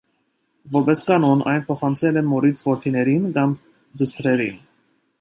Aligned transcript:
Որպես 0.75 1.03
կանոն 1.09 1.43
այն 1.51 1.61
փոխանցվել 1.69 2.19
է 2.23 2.25
մորից 2.31 2.65
որդիներին 2.71 3.31
կամ 3.39 3.57
դստրերին։ 4.03 4.63